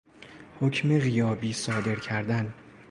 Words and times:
حکم 0.59 0.99
غیابی 0.99 1.53
صادر 1.53 1.95
کردن 1.95 2.53